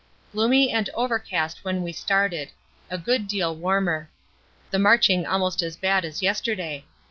Gloomy 0.31 0.71
and 0.71 0.89
overcast 0.95 1.63
when 1.63 1.83
we 1.83 1.91
started; 1.91 2.49
a 2.89 2.97
good 2.97 3.27
deal 3.27 3.55
warmer. 3.55 4.09
The 4.71 4.79
marching 4.79 5.27
almost 5.27 5.61
as 5.61 5.75
bad 5.77 6.05
as 6.05 6.23
yesterday. 6.23 6.85